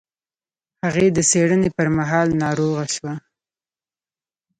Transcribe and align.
هغې 0.83 1.07
د 1.15 1.19
څېړنې 1.29 1.69
پر 1.77 1.87
مهال 1.97 2.27
ناروغه 2.43 2.85
شوه. 2.95 3.13